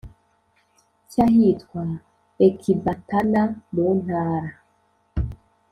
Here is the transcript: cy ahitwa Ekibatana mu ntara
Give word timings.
cy 1.09 1.17
ahitwa 1.25 1.83
Ekibatana 2.47 3.43
mu 3.73 3.87
ntara 4.01 4.51